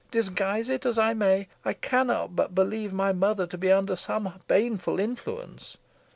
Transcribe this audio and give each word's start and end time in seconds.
Disguise 0.09 0.67
it 0.67 0.83
as 0.83 0.97
I 0.97 1.13
may, 1.13 1.47
I 1.63 1.73
cannot 1.73 2.35
but 2.35 2.55
believe 2.55 2.91
my 2.91 3.13
mother 3.13 3.45
to 3.45 3.55
be 3.55 3.71
under 3.71 3.95
some 3.95 4.33
baneful 4.47 4.99
influence. 4.99 5.77